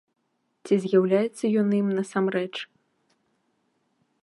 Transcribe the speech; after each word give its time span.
Ці 0.65 0.73
з'яўляецца 0.85 1.45
ён 1.61 1.67
ім 1.81 1.87
насамрэч? 1.99 2.51